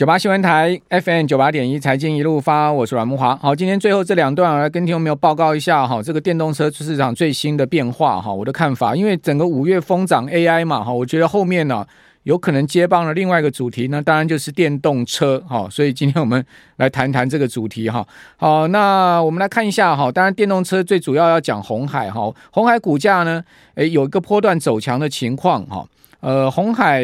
[0.00, 3.36] 九八新闻台 FM 九八点一财经一路发，我是阮慕华。
[3.36, 8.96] 好，今天最后这两段，我来跟听众朋友报告一下哈，这个电动车市场最新的变化哈，我的看法。
[8.96, 11.86] 因为整个五月疯涨 AI 嘛哈，我觉得后面呢
[12.22, 15.68] 有可能接棒的另外一个主题呢，当然就是电动车哈。
[15.70, 16.42] 所以今天我们
[16.76, 18.02] 来谈谈这个主题哈。
[18.38, 23.44] 好，那我们来看一下哈，当然电动车最主要要讲红海哈，红海股价呢，
[23.74, 25.86] 诶有一个波段走强的情况哈。
[26.20, 27.02] 呃，红海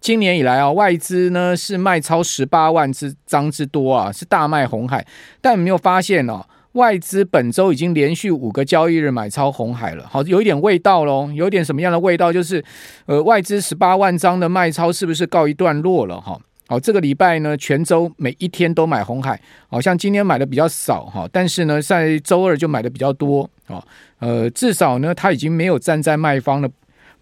[0.00, 5.06] 今年以来啊，外资呢是卖超十八万只张之多啊，是大卖红海。
[5.40, 10.04] 但没有发现哦，外资本周已经连续五个交易日买超红海了。
[10.10, 12.32] 好，有一点味道喽，有点什么样的味道？
[12.32, 12.64] 就是
[13.06, 16.20] 呃，外资十八万张的卖超是不是告一段落了？
[16.20, 23.80] 哈，好，这个礼拜呢，全周每一天都买红海，好像今天买的比较少哈，但是呢，在周二就买的比较多啊。
[24.18, 26.68] 呃，至少呢，他已经没有站在卖方了。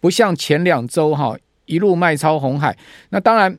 [0.04, 2.76] 不像前两周哈一路卖超红海，
[3.08, 3.58] 那当然，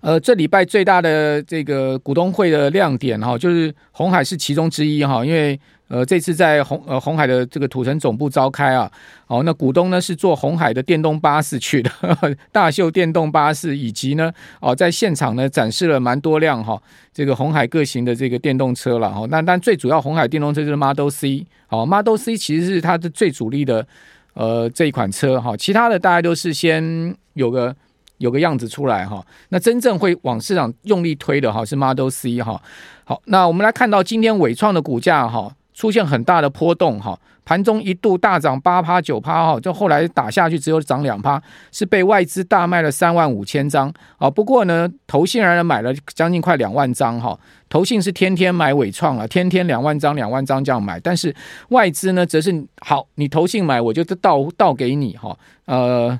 [0.00, 8.90] 呃，这礼拜最大的这个股东会的亮点哈，就是红海是其中之一哈，因为呃这次在红呃红海的这个土城总部召开啊，
[9.26, 11.90] 哦，那股东呢是坐红海的电动巴士去的，
[12.50, 23.86] 大秀电动巴士，以及呢哦在现场呢展示了蛮多辆哈这个红海各型的这个电动车了哈，那但最主要红海电动车就是 Model C，好 Model C 其实是它的最主力的。
[24.34, 27.74] 呃，这一款车哈，其他的大家都是先有个
[28.18, 29.24] 有个样子出来哈。
[29.50, 32.60] 那真正会往市场用力推的哈是 Model C 哈。
[33.04, 37.18] 好，那我们来看到今天伟创的股价哈出现很大的波动哈。
[37.44, 41.42] 盘中一度大涨八趴九趴哈，就后来打下去只有涨两趴，
[41.72, 44.30] 是被外资大卖了三万五千张啊。
[44.30, 47.36] 不过呢，投信仍然买了将近快两万张哈。
[47.68, 51.34] 投信是天天买纬创啊，天天两万张两万张这样买，但是
[51.70, 55.36] 外资呢则是好，你投信买我就倒倒给你哈。
[55.64, 56.16] 呃，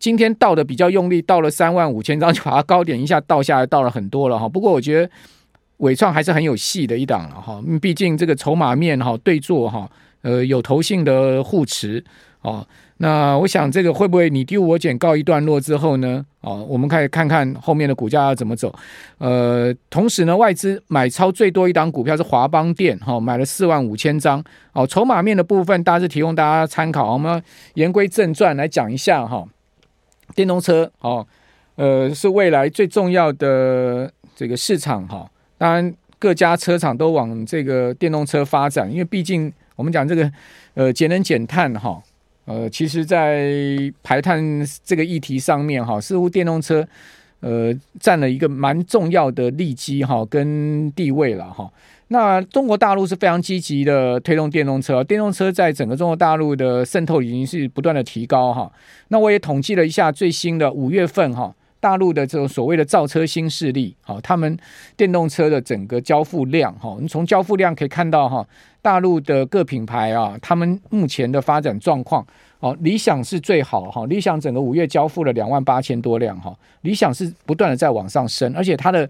[0.00, 4.48] 今天倒的比较用力，倒了三万五千张，就把它高点一下倒下来，倒了很多了哈。
[4.48, 5.10] 不过我觉得
[5.80, 9.90] 纬创还是很有戏的一档了哈，毕竟这个筹码面哈对坐哈。
[10.22, 12.04] 呃，有投信的护持
[12.42, 12.66] 哦，
[12.98, 16.22] 那我想这个会不会你丢我捡告一段落之后呢？
[16.42, 18.70] 哦，我们可以看看后面的股价要怎么走。
[19.16, 24.44] 呃，同时呢，外资买超最多一档股票是华邦电，哈、哦，买了四万五千张。
[24.74, 27.14] 哦，筹码面的部分大致提供大家参考。
[27.14, 29.48] 我们言归正传来讲一下哈、哦，
[30.34, 31.26] 电动车哦，
[31.76, 35.26] 呃，是未来最重要的这个市场哈、
[35.60, 39.52] 当然，各家车厂都往这个电动车发展，因为毕竟。
[39.76, 40.30] 我们讲这个，
[40.74, 42.02] 呃，节能减碳哈，
[42.44, 43.50] 呃，其实，在
[44.02, 44.44] 排碳
[44.84, 46.86] 这个议题上面哈，似乎电动车
[47.40, 51.72] 呃占了一个蛮重要的利基哈跟地位了哈。
[52.08, 58.70] 那中国大陆是非常积极的推动电动车，电动车在整个中国大陆的渗透已经是不断的提高哈。
[59.08, 61.54] 那我也统计了一下最新的五月份哈。
[61.80, 64.56] 大陆的这种所谓的造车新势力，好，他们
[64.98, 68.46] 电动车的整个交付量，哈，你从交付量可以看到，哈，
[68.82, 72.24] 大陆的各品牌啊，他们目前的发展状况，
[72.60, 79.08] 哦，理想是最好，哈，理想整个五月交付了两万八千多辆，哈，理想是不断的在往上升，而且它的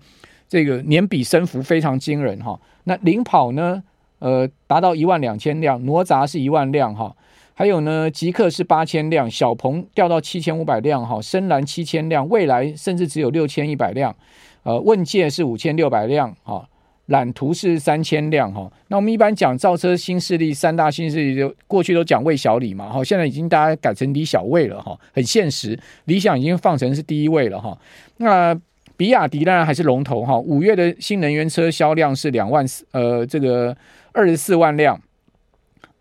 [0.49, 3.83] 这个年比升幅非常惊人，哈，那领跑呢，
[4.21, 7.13] 呃，达到一万两千辆，哪吒是一万辆，哈。
[7.61, 14.17] 还有呢，极氪是八千辆，小鹏掉到七千五百辆，哈，深蓝七千辆，蔚来甚至只有六千一百辆，
[14.63, 16.67] 呃，问界是五千六百辆，哈，
[17.09, 18.73] 揽途是三千辆，哈。
[18.89, 27.79] 那我们一般讲造车新势力，三大新势力就过去都讲魏小李嘛，哈，现在已经大家改成李小魏了，哈，很现实，理想已经放成是第一位了，哈。
[28.17, 28.59] 那
[28.97, 33.77] 比亚迪当然还是龙头，哈，五月的新能源车销量是两万四，呃，这个
[34.13, 34.99] 二十四万辆。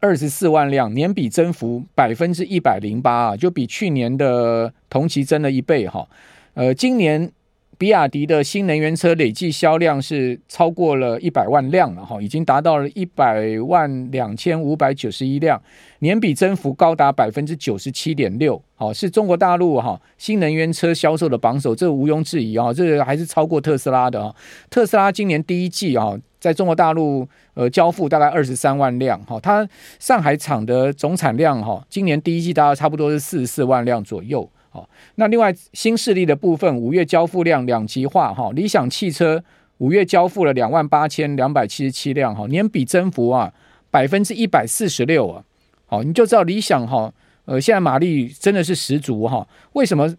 [0.02, 6.08] 二十四万辆，年比增幅百分之一百零八啊，就比去年的同期增了一倍哈。
[6.54, 7.30] 呃，今年
[7.78, 15.62] 比亚迪的新能源车累计销量是超过了一百万辆了哈，已经达到了一百万两千五百九十一辆，
[16.00, 24.34] 年比增幅高达百分之九十七点六，好，是中国大陆哈新能源车销售的榜首，这毋庸置疑啊，这还是超过特斯拉的啊。
[24.69, 26.18] 特斯拉今年第一季啊。
[26.39, 29.68] 在中国大陆，呃，交付大概二十三万辆，哈，它
[30.00, 39.44] 上海厂的总产量，哈，今年第一季大概差不多是四十四万辆左右，好，那另外新势力的部分，五月交付量两极化，哈，理想汽车
[39.80, 43.53] 五月交付了两万八千两百七十七辆，哈，年比增幅啊
[43.91, 45.44] 百分之一百四十六啊，
[45.88, 47.13] 好，你就知道理想哈，
[47.45, 50.15] 呃，现在马力真的是十足哈，为什么？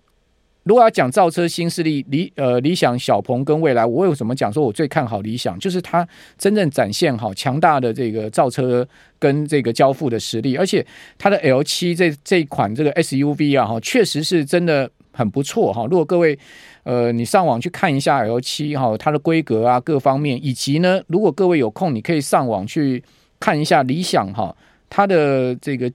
[0.64, 5.58] 如果要讲造车新势力，理呃理想、小鹏跟蔚来，我为什么讲说我最看好理想？
[5.58, 8.86] 就是它真正展现好强大的这个造车
[9.18, 10.84] 跟这个交付的实力，而且
[11.16, 15.86] 它的 L7 这这一款这个 SUV 啊，哈，确实是真的很不错哈。
[15.90, 16.38] 如果各位
[16.82, 23.02] 呃你上网去看一下 L 七哈，它的规格啊各方面，以及呢，如果各位有空，你可以上网去
[23.38, 24.54] 看一下理想哈，
[24.90, 25.90] 它的这个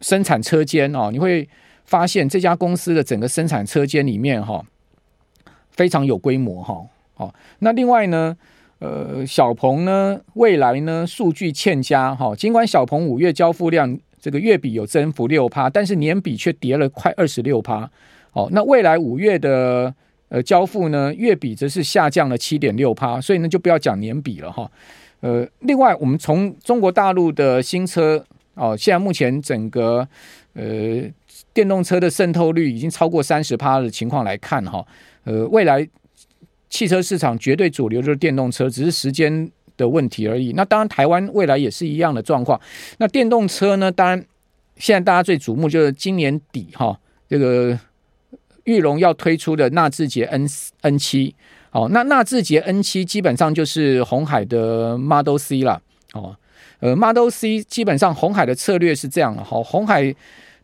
[0.00, 1.48] 生产车间哦，你会
[1.90, 4.64] 发现这家公司的整个生产车间里面哈，
[5.72, 6.86] 非常有规模哈。
[7.16, 8.36] 哦，那另外呢，
[8.78, 12.32] 呃，小鹏呢，未来呢，数据欠佳哈。
[12.36, 17.90] 尽管小鹏五月交付量这个月比有增幅六趴，但是年比却跌了快二十六趴。
[18.34, 19.92] 哦，那未来五月的
[20.28, 24.70] 呃交付呢，月比则是下降了七点六趴，所以呢就不要讲年比了哈。
[25.18, 30.06] 呃，另外我们从中国大陆的新车哦，现在目前整个
[30.54, 31.02] 呃
[31.52, 34.86] 电动车的渗透率已经超过三十趴的情况来看哈，
[35.24, 35.88] 呃，未来。
[36.72, 40.52] 汽车市场绝对主流就是电动车，只是时间的问题而已。
[40.52, 42.60] 那当然，台湾未来也是一样的状况。
[42.98, 43.90] 那电动车呢？
[43.90, 44.24] 当然，
[44.76, 46.96] 现在大家最瞩目就是今年底哈，
[47.28, 47.76] 这个
[48.62, 50.46] 裕隆要推出的纳智捷 N
[50.82, 51.34] N 七。
[51.72, 55.82] 哦，那纳智捷 N 七基本上就是红海的 Model C 了。
[56.12, 56.36] 哦，
[56.78, 60.14] 呃，Model C 基本上红海的策略是这样的哈，红海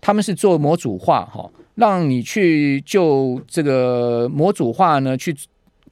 [0.06, 5.34] 他们是做模组化哈，让你去就这个模组化呢去。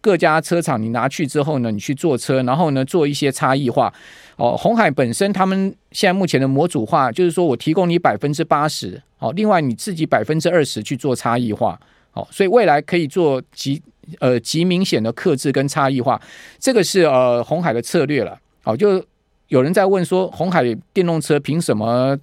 [0.00, 3.90] 各家车厂你拿去之后呢，你去做车，然后呢做一些差异化。
[4.36, 11.80] 哦，红海本身他们现在目前的模组化，就是说我提供你百分之八十，哦，另外你自己百分之二十去做差异化。
[12.12, 13.82] 哦，所以未来可以做极
[14.20, 16.20] 呃极明显的克制跟差异化，
[16.58, 18.38] 这个是呃红海的策略了。
[18.64, 19.02] 哦，就
[19.48, 20.62] 有人在问说，红海
[20.92, 22.14] 电动车凭什么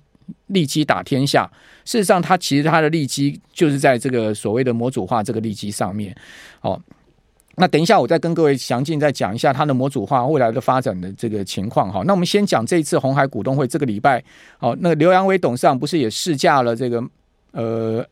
[0.47, 1.49] 利基打天下？
[1.85, 6.15] 事实上，它其实它的利基就是在这个所谓的模组化这个利基上面。
[6.61, 6.79] 哦。
[7.57, 12.01] 那等一下，我再跟各位详尽再讲一下它的模组化未来的发展的这个情况哈。
[12.05, 14.23] 那我们先讲这一次红海股东会这个礼拜，
[14.59, 17.03] 哦，那个刘扬伟董事长不是也试驾了这个
[17.51, 18.03] 呃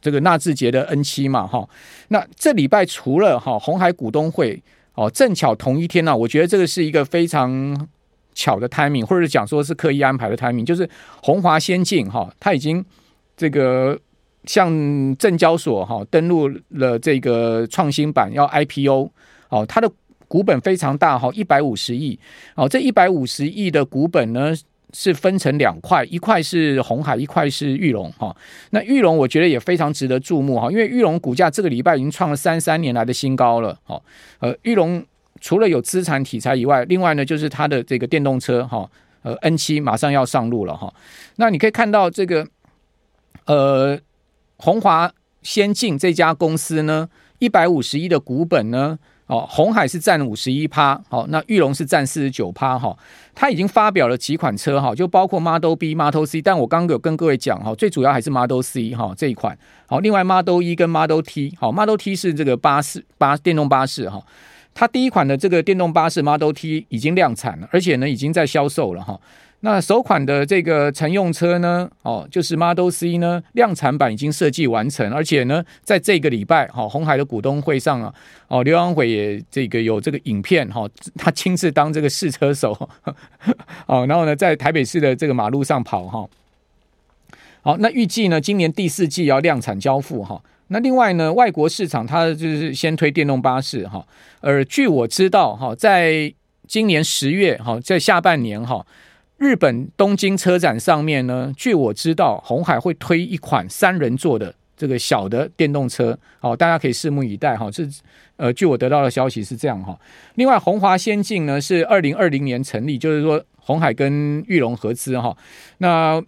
[0.00, 1.68] 这个纳智捷的 N 七嘛哈？
[2.08, 4.60] 那这礼拜除了哈红海股东会
[4.94, 7.88] 哦，正巧同一天呢，我觉得这个是一个非常
[8.34, 10.88] 巧的 timing，或者讲说是刻意安排的 timing，就是
[11.22, 12.84] 红华先进哈，它已经
[13.36, 13.98] 这个。
[14.44, 19.08] 向证交所哈登录了这个创新板要 IPO
[19.50, 19.88] 哦，它的
[20.26, 22.18] 股本非常大哈，一百五十亿
[22.56, 24.52] 哦，这一百五十亿的股本呢
[24.92, 28.36] 是分成两块，一块是红海，一块是裕隆哈。
[28.70, 34.02] 那裕隆我觉得也非常值得注目哈，因为裕隆股价这个礼拜已经创了三三年来的新高了哈。
[34.40, 35.00] 呃，裕隆
[35.42, 38.90] 除了有资产题材以外，另外呢就是它的这个电动车哈，
[39.20, 40.90] 呃 N 七马上要上路了哈。
[41.36, 42.46] 那你可以看到这个
[43.44, 44.00] 呃。
[44.64, 45.12] 红华
[45.42, 47.08] 先进这家公司呢，
[47.40, 48.96] 一百五十亿的股本呢，
[49.26, 52.96] 哦，红海是占五十一趴，好，那裕隆是占四十九趴，哈，
[53.34, 64.22] 他已经发表了几款车，哈，就包括 Model B、Model C，但我刚刚有跟各位讲，哈，最主要还是 Model C，哈，这一款，好，另外 Model E 跟 Model T，好，Model T 是这个巴士巴电动巴士，哈，
[64.74, 69.18] 它第一款的这个电动巴士 Model T 已经量产了，而且呢，已经在销售了，哈。
[69.64, 78.12] 那首款的这个乘用车呢，哦，就是 Model C 呢，量产版已经设计完成，而且呢，在这个礼拜，哈，红海的股东会上啊，
[78.48, 82.72] 哦，刘扬伟也这个有这个影片，哈，他亲自当这个试车手，
[83.86, 86.28] 哦，然后呢，在台北市的这个马路上跑，哈，
[87.60, 90.42] 好，那预计呢，今年第四季要量产交付，哈，
[90.72, 94.04] 那另外呢，外国市场它就是先推电动巴士，哈，
[94.40, 96.32] 而据我知道，哈，在
[96.66, 98.84] 今年十月，哈，在下半年，哈。
[99.36, 107.68] 日本东京车展上面呢，据我知道，红海会推一款三人座的这个小的电动车，好，大家可以拭目以待哈。
[107.70, 107.84] 这
[108.36, 109.98] 呃，据我得到的消息是这样哈。
[110.36, 115.36] 另外，红华先进呢是二零二零年成立，就是说红海跟玉龙合资哈。
[115.78, 116.22] 那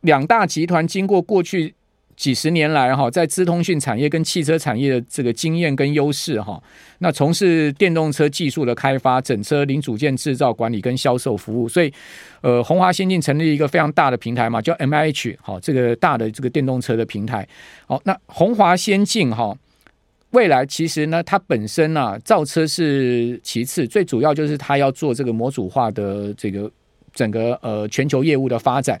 [0.00, 1.74] 两大集团经过过去。
[2.16, 6.62] 几十年来，哈，在资通讯产业跟汽车产业的这个经验跟优势，哈，
[6.98, 11.92] 那从事电动车技术的开发、整车零组件制造、管理跟销售服务，所以，
[12.40, 17.46] 呃，鸿华先进成立一个非常大的平台嘛，叫 MIH，好，这个大的这个电动车的平台，
[17.86, 19.56] 好，那鸿华先进哈，
[20.30, 26.70] 未来其实呢，它本身、啊，造车是其次，最主要就是它要做这个模组化的这个
[27.12, 29.00] 整个呃全球业务的发展。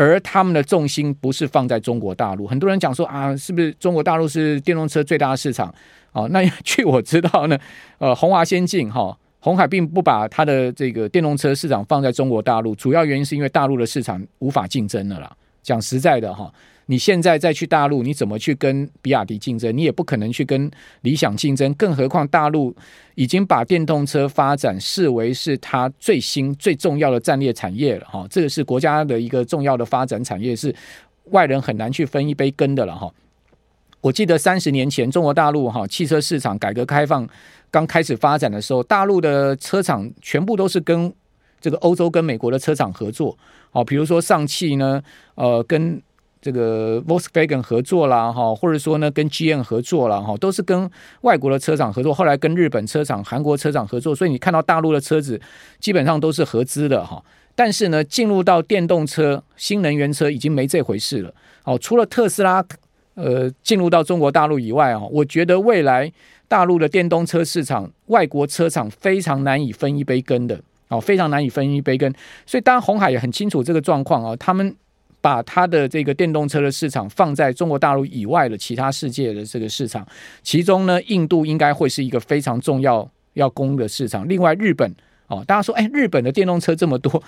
[0.00, 5.72] 而他们的重心不是放在中国大陆，很多人讲说啊，是不是中国大陆是电动车最大的市场？
[6.12, 7.58] 哦，那 据我知道呢，
[7.98, 15.30] 呃，红华先进哈，红海并不把它的这个电动车市场放在中国大陆，主要原因是因为大陆的市场无法竞争了啦。
[15.62, 16.50] 讲实在的哈。
[16.90, 19.70] 你现在再去大陆，你怎么去跟比亚迪竞争？
[19.76, 20.68] 你也不可能去跟
[21.02, 22.74] 理想竞争，更何况大陆
[23.14, 28.26] 已经把电动车发展视为是它最新最重要的战略产业了哈。
[28.28, 30.74] 这个是国家的一个重要的发展产业，是
[31.26, 33.08] 外人很难去分一杯羹的了哈。
[34.00, 37.24] 我记得三十年前中国大陆哈汽车市场改革开放
[37.70, 41.12] 刚开始发展的时候，大陆的车厂全部都是跟
[41.60, 43.38] 这个欧洲跟美国的车厂合作，
[43.70, 45.00] 哦，比如说上汽呢，
[45.36, 46.02] 呃，跟
[46.40, 50.90] 这个 Volkswagen 合作啦，哈，或者说呢跟 GM 合作啦，哈，都是跟
[51.22, 55.40] 外国的车厂合作，后来跟日本车厂、韩国车厂合作，所以你看到大陆的车子
[55.78, 57.22] 基本上都是合资的哈。
[57.54, 61.34] 但是呢，进入到电动车、新能源车已经没这回事了。
[61.64, 62.64] 哦，除了特斯拉，
[63.14, 66.10] 呃，进入到中国大陆以外啊，我觉得未来
[66.48, 70.58] 大陆的电动车市场，外国车厂非常难以分一杯羹的。
[70.88, 72.12] 哦，非常难以分一杯羹。
[72.44, 74.74] 所以，当然红海也很清楚这个状况啊，他们
[75.20, 80.06] 把它的这个电动车的市场放在中国大陆以外的其他世界的这个市场，
[80.42, 84.28] 其中呢，印度应该会是一个非常重要要攻的市场。
[84.28, 84.94] 另外，日本。
[85.32, 87.22] 哦，大家说，哎，日本的电动车这么多，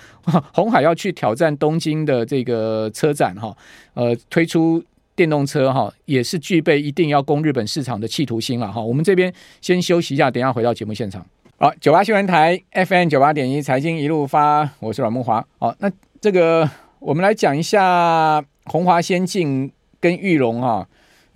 [0.53, 3.55] 红海要去挑战东京的这个车展，哈，
[3.93, 4.83] 呃，推出
[5.15, 8.81] 电动车，哈，也是具备一定要攻日本市场的企图心了，哈。
[8.81, 11.25] 我们这边先休息一下，等一下回到节目现场。
[11.57, 15.41] 好，九八新闻台 FM 九八点一财经一路发，我是阮慕驊。
[15.57, 16.69] 好，那这个
[17.03, 20.87] 我们来讲一下红华先进跟玉龙啊，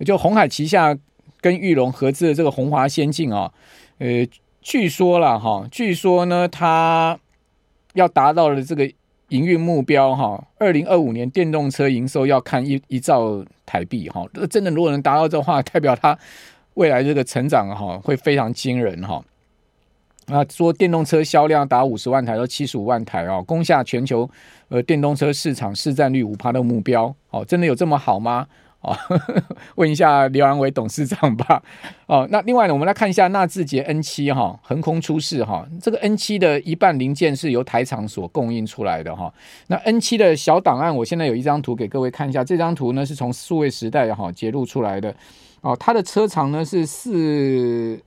[0.04, 0.96] 就鸿海旗下
[1.40, 3.52] 跟玉龙合资的这个红华先进啊，
[3.98, 4.26] 呃。
[4.60, 7.18] 据说了哈，据说呢，它
[7.94, 8.84] 要达到了这个
[9.28, 16.18] 营运目标哈，二零二五年电动车营收要看一一兆台币哈，这真的如果能达到的话，代表它
[16.74, 19.24] 未来这个成长哈会非常惊人哈。
[20.28, 24.28] 啊，说电动车销量达五十万台到七十五万台哦，攻下全球
[24.68, 28.46] 呃电动车市场市占率五趴的目标哦，真的有这么好吗？
[28.80, 28.96] 哦，
[29.74, 31.60] 问一下刘安伟董事长吧。
[32.06, 35.66] 哦，那另外呢，我们来看一下纳智捷 N 七哈，横空出世哈。
[35.82, 39.34] 这个 N 七的一半零件是由台厂所供应出来的哈。
[39.66, 42.44] 那 N 七的小档案，我现在有一张图给各位看一下。
[42.44, 45.12] 这张图呢是从数位时代哈截录出来的。
[45.60, 48.00] 哦，它的车长呢是四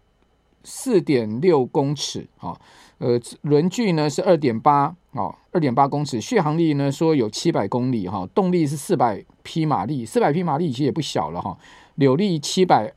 [0.63, 2.59] 四点六公尺哈。
[2.99, 11.57] 呃，轮距呢是二点八哦，二点八公尺，续航力呢说有七百公里哈、哦，动力是四百匹马力，四百匹马力其实也不小了哈、哦，
[11.95, 12.93] 扭力七百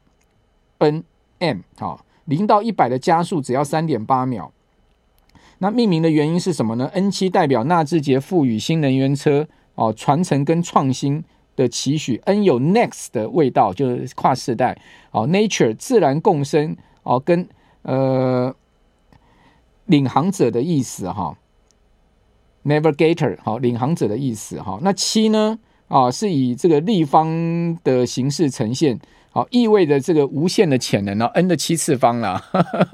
[0.78, 4.52] Nm 好，零到一百的加速只要三点八秒。
[5.58, 11.24] 那命名的原因是什么呢？N 七代表纳智捷赋予新能源车哦传承跟创新
[11.56, 14.76] 的期许，N 有 Next 的味道，就是跨世代
[15.12, 17.48] 哦，Nature 自然共生哦，跟
[17.82, 18.54] 呃。
[19.86, 21.36] 领航者的意思哈
[22.64, 24.78] ，Navigator 好，领航者的意思哈。
[24.80, 25.58] 那七呢
[25.88, 28.98] 啊，是以这个立方的形式呈现，
[29.30, 32.42] 好，意味着这个无限的潜能哦，n 的七次方啦。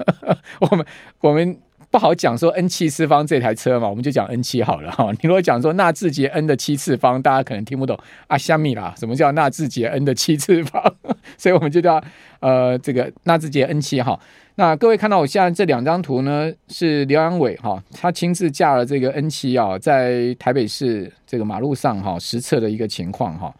[0.69, 0.85] 我们
[1.21, 1.57] 我们
[1.91, 5.11] 不好讲说 n 七次方这台车嘛，我们就讲 n 七好了哈。
[5.21, 10.81] 你如果讲说纳智捷 n 的七次方，大家可能听不懂啊，虾米啦，什么叫纳智捷 n 的七次方？
[11.37, 12.01] 所以我们就叫
[12.39, 14.17] 呃这个纳智捷 n 七哈。
[14.55, 23.53] 那各位看到我现在这两张图呢，是刘扬伟哈，他亲自驾了这个 N 七啊，在台北市这个马路上哈实测的一个情况哈，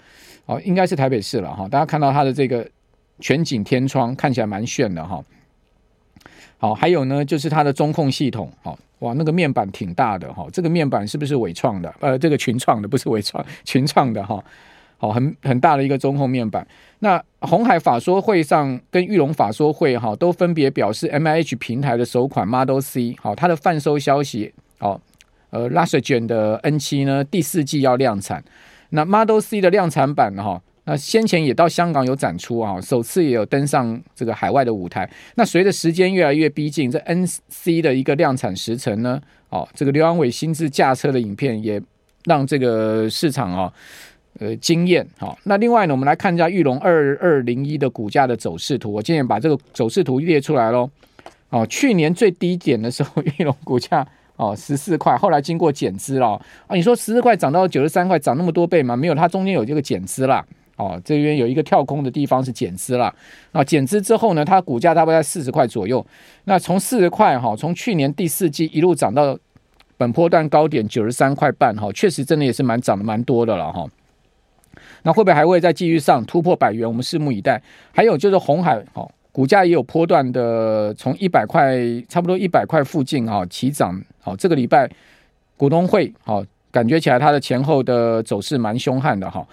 [0.45, 2.67] 哦，应该是台北市了哈，大家看到它的这个
[3.19, 5.23] 全景天窗看起来蛮炫的哈，
[6.61, 11.91] 好，还有呢就是它的中控系统，好哇，那个面板挺大的哈，这个面板是不是纬创的？
[11.99, 14.43] 呃，这个群创的不是纬创， 群创的哈。
[14.99, 16.65] 好，很很大的一个中控面板。
[16.99, 25.01] 那红海法说会上跟裕隆法说会哈，都分别表示 MIH 平台的首款 Model C，好，它的贩售消息，好，
[25.49, 28.43] 呃，Luxgen 的 N 七呢，第四季要量产。
[28.89, 35.09] 那 Model C 的量产版哈，那先前也到香港有展出啊，首次也有登上这个海外的舞台。
[35.35, 39.17] 那随着时间越来越逼近，这 N C 的一个量产时程呢，
[39.47, 41.81] 哦，这个刘安伟亲自驾车的影片也
[42.25, 43.73] 让这个市场啊。
[44.39, 45.37] 呃，经验好。
[45.43, 48.91] 那另外呢，我们来看一下玉龙二二零一的股价的走势图。
[48.91, 50.89] 我今天把这个走势图列出来喽。
[51.49, 54.05] 哦，去年最低点的时候，玉龙股价
[54.35, 56.31] 哦十四块，后来经过减资了
[56.67, 56.75] 啊。
[56.75, 58.97] 你说十四块涨到九十三块，涨那么多倍吗？
[58.97, 60.45] 没有，它中间有这个减资啦。
[60.81, 63.13] 哦，这边有一个跳空的地方是减资啦。
[63.51, 66.03] 啊，减资之后呢，它股价大概在四十块左右。
[66.45, 69.37] 那从四十块哈，从去年第四季一路涨到
[69.97, 73.87] 本波段高点九十三块半哈，确实真的也是蛮涨的蛮多的了哈。
[75.03, 76.87] 那会不会还会再继续上突破百元？
[76.87, 77.61] 我们拭目以待。
[77.91, 81.77] 还有就是红海，哈，股价也有波段的从一百块，
[82.09, 84.01] 差不多一百块附近啊起涨。
[84.19, 84.89] 好，这个礼拜
[85.57, 89.45] 股东会，好，感觉起来它的前后的走势蛮凶悍的哈。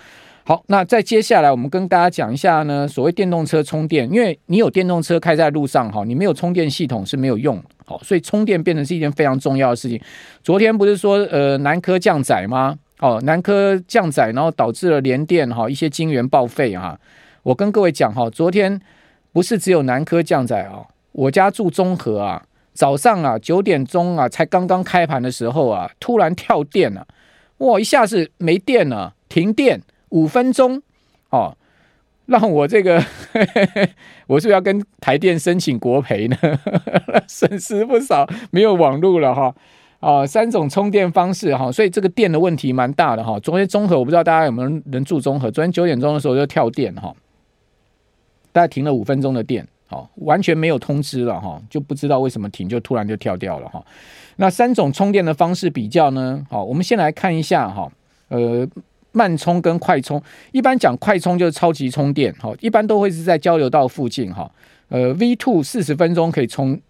[0.49, 10.01] 好，那再接下来我们跟大家讲一下呢，所谓电动车充电，因为你有电动车开在路上哈，你没有充电系统是没有用，好，所以充电变成是一件非常重要的事情。
[10.43, 12.75] 昨天不是说呃南科降载吗？
[13.01, 16.99] 哦，南科降载，然后导致了联电哈一些晶圆报废啊。
[17.43, 18.81] 我跟各位讲哈，昨天
[19.35, 20.81] 不是只有南科降载啊，
[21.13, 27.07] 我家住中和啊，早上啊九点钟啊才刚刚开盘的时候啊，突然跳电了，
[27.59, 30.83] 哇，一下子没电了，停电五分钟
[31.31, 31.57] 哦。
[32.27, 33.03] 让我这个，
[34.29, 36.37] 我是不是要跟台电申请国赔呢？
[37.27, 39.55] 损失不少，没有网路了哈。
[40.01, 43.41] 啊，三种充电方式哈，所以这个电的问题蛮大的哈。
[43.41, 47.15] 昨天综合我不知道大家有没有人住综合，昨天九点钟的时候就跳电哈，
[48.53, 53.83] 大概停了五分钟的电，好，完全没有通知了哈，就不知道为什么停，就突然就跳掉了哈。
[54.37, 56.47] 那三种充电的方式比较呢？
[56.51, 57.91] 好，我们先来看一下哈，
[58.29, 58.69] 呃。
[59.13, 60.23] 慢充跟快充，
[60.53, 64.51] 一般讲快充就是超级充电，哈，一般都会是在交流道附近，哈，
[64.89, 66.81] 呃，V two 四十分钟可以充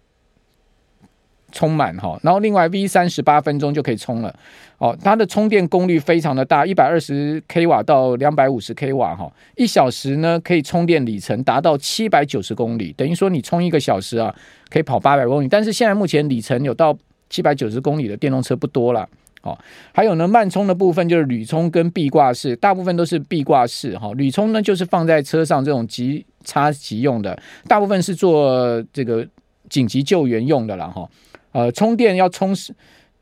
[1.51, 4.35] 充满，哈，然后另外 V 三十八分钟就可以充了，
[4.77, 14.35] 哦，它的充电功率非常的大，一百二十 k 瓦到两百五十 k 瓦，哈，一小时呢可以充电里程达到七百九十公里，等于说你充一个小时啊，
[14.69, 16.95] 可以跑八百公里，但是现在目前里程有到
[17.29, 19.07] 七百九十公里的电动车不多了。
[19.41, 19.57] 哦，
[19.93, 24.11] 还有呢，慢充的部分就是铝充跟壁挂式，大部分都是壁挂式哈。
[24.15, 29.25] 铝充呢，就是放在车上这种急插急用的，大部分是做这个
[29.69, 31.09] 紧急救援用的了哈。
[31.53, 32.53] 呃，充电要充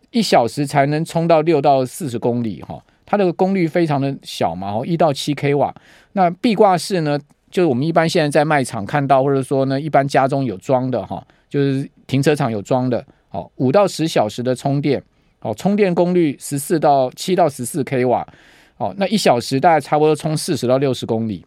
[0.09, 5.73] 一小时才能充到六到四十公里哈，它的功率非常的小嘛，哦，一到七 k 瓦。
[6.13, 7.19] 那壁挂式呢，
[7.51, 15.03] 就是我们一般现在在卖场看到，或者说呢，一般家中有装的哈，就是停车场有装的，哦，五到十小时的充电。
[15.47, 18.27] 哦，充电功率十四到七到十四 k 瓦，
[18.75, 21.45] 哦，那一小时大概差不多充四十到六十公里。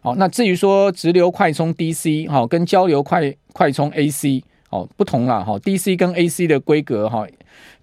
[0.00, 7.26] 好，那至于说直流快充 DC 哈，跟交流快快充 AC 哦不同了哈，DC 跟 AC 的规格哈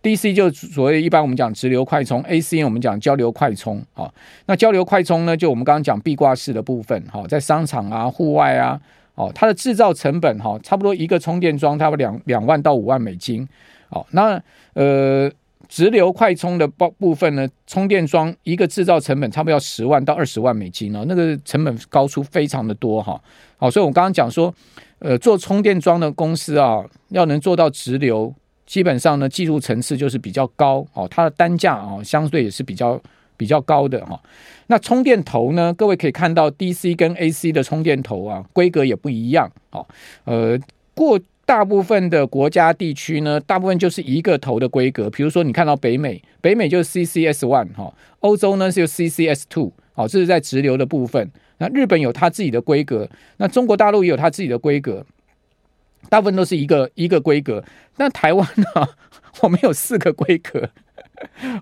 [0.01, 3.79] ，DC 就所谓一般我们讲直流快充，AC 我们讲交流快充。
[3.93, 4.11] 哦，
[4.47, 8.81] 那交流快充呢，就我们刚刚讲壁挂式的部分，哈，在商场啊、户外啊，
[9.13, 13.47] 哦，它的制造成本哈，差不多一个充电桩差不多两两万到五万美金。
[13.89, 14.41] 好，那
[14.73, 15.31] 呃，
[15.69, 23.21] 直流快充的部部分呢，充电桩一个制造成本差不多要十万到二十万美金哦，那个成本高出非常的多哈。
[23.57, 24.53] 好，所以我刚刚讲说，
[24.99, 28.33] 呃，做充电桩的公司啊，要能做到直流，
[28.65, 33.01] 基本上呢，技术层次就是比较高哦，它的单价啊，相对也是比较
[33.35, 34.21] 比较高的哈。
[34.67, 39.87] 那充电头呢，各位可以看到 DC 跟 AC 的充电头啊，规格也不一样哦，
[40.25, 40.59] 呃，
[40.93, 41.19] 过。
[41.47, 45.09] 大部分的国家地区呢，大部分就是一个头的规格。
[45.09, 51.31] 比如说，你看到北美，北美就是 CCS One 哈，欧洲呢是有 CCS Two，好，这是在直流的部分。
[51.59, 55.05] 那日本有它自己的规格，那中国大陆也有它自己的规格，
[56.09, 57.63] 大部分都是一个一个规格。
[57.95, 58.89] 那台湾呢，
[59.41, 60.69] 我们有四个规格，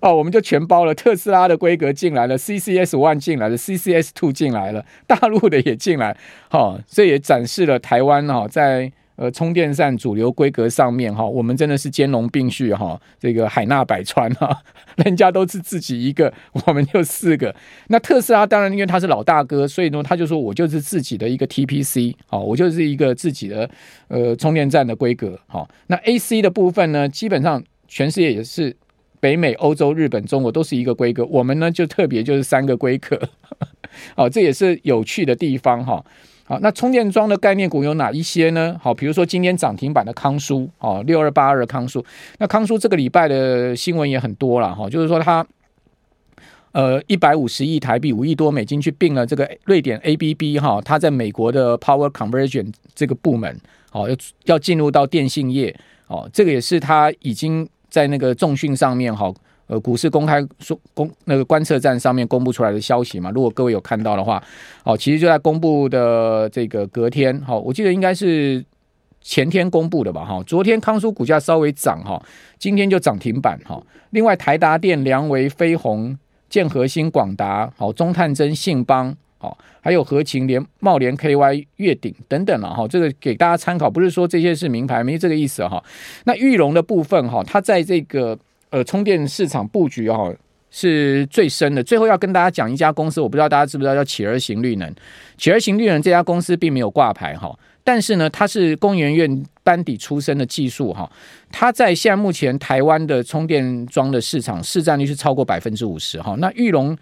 [0.02, 0.96] 哦，我们就全包了。
[0.96, 6.18] 特斯拉的规格进来了，CCS One 进来了，CCS Two 进来了，大陆的也进来，
[6.50, 8.92] 好，这也展示了台湾哈在。
[9.16, 14.62] 呃，充电站主流规格上面哈，我们真的是兼容并蓄哈，这个海纳百川哈，
[15.06, 16.34] 人家都是自己一个，
[16.66, 17.56] 我们就四个。
[17.88, 23.70] 那特斯拉当然因为他是老大哥，所以呢他就说我就是自己的一个 TPC，好，我就是一个自己的
[24.10, 25.40] 呃充电站的规格。
[25.48, 28.76] 好，那 AC 的部分呢，基本上全世界也是
[29.22, 33.18] 北美、欧洲、日本、中国都是一个规格，我们呢就特别就是三个规格。
[34.16, 36.04] 好，这也是有趣的地方哈。
[36.48, 38.80] 好，那充电桩的概念股有哪一些呢？
[38.80, 42.06] 好，比如说今天涨停板的康舒，哦，六二八二的康舒。
[42.38, 45.44] 那康舒这个礼拜的新闻也很多了，哈，就是说它，
[46.72, 53.60] 呃，一百五十亿台币，五亿多美金去并了这个瑞典 ABB 哈，它在美国的 Power Conversion 这个部门，
[53.92, 59.34] 哦，要要进入到电信业，哦，这个也是它已经在那个重讯上面，哈。
[59.68, 64.42] 呃，股市公开说公那个观测站上面公布出来的消息嘛，如果各位有看到的话，
[64.84, 68.64] 哦，其实就在公布的这个隔天，哈，我记得应该是
[69.22, 72.24] 前天公布的吧，哈，昨天康叔股价稍微涨，哈，
[72.60, 73.82] 今天就涨停板，哈。
[74.12, 76.16] 另外，台达电、良维、飞鸿、
[76.48, 85.84] 建和兴、广达、好中探针、信邦，好，还有合勤联、茂联 KY、月鼎等等了，哈，这个给大家参考，不是说这些是名牌，没这个意思，哈。
[86.26, 88.38] 那玉龙的部分，哈，它在这个。
[88.76, 90.36] 呃，充电市场布局哦
[90.70, 91.82] 是最深的。
[91.82, 94.94] 最后要跟大家讲一家公司，我不知道大家知不知道，叫企而行绿能。
[95.38, 101.10] 企而行绿能这家公司并没有挂牌哈，但是呢，它是工研院班底出身的技术哈。
[101.50, 106.36] 它在现在目前台湾的充电桩的市场市占率是超过百分之五十哈。
[106.40, 106.98] 那玉龙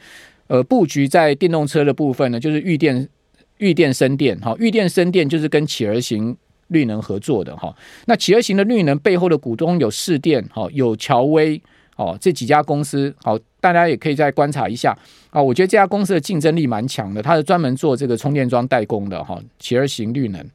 [0.46, 3.10] 呃布局在电动车的部分呢，就是裕电
[3.58, 6.38] 裕电生电哈，裕电生电就是跟企而行。
[6.74, 7.74] 绿能合作的哈，
[8.08, 11.62] 那启而行的绿能背后的股东有市电哈，有乔威
[11.96, 14.98] 哦，这几家公司好，大家也可以再观察一下
[15.30, 15.42] 啊。
[15.42, 20.46] 我觉得这家公司的竞争力蛮强的，它是专门做这个充电桩代工的哈，奇鋐行绿能。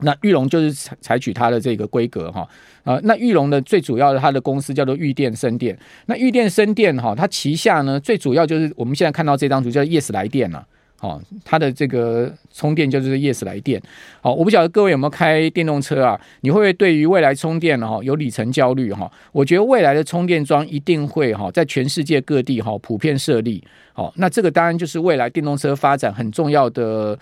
[0.00, 2.46] 那裕隆就是采采取它的这个规格哈
[2.82, 2.98] 啊。
[3.04, 5.78] 那裕隆的最主要的它的公司叫做裕电生电。
[6.06, 10.66] 那裕电生电哈，它旗下呢最主要就是我们现在看到这张图叫 Yes 来电了。
[11.04, 13.78] 哦，它的这个充电就是 Yes 来电。
[14.22, 16.18] 好，我不晓得各位有没有开电动车啊？
[16.40, 19.10] 你会不会对于未来充电哈有里程焦虑哈？
[19.30, 23.62] 我觉得未来的充电桩一定会哈在全世界各地哈普遍设立。
[23.92, 27.18] 好，那这个当然就是未来电动车发展很重要的，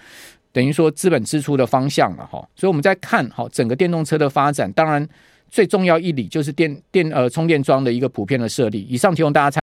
[0.53, 2.39] 等于说资本支出的方向了哈。
[2.55, 5.05] 所以我们在看好整个电动车的发展，当然
[5.51, 8.87] 最重要一理就是电电呃充电桩的一个普遍的设立。
[8.89, 9.61] 以上提供大家参。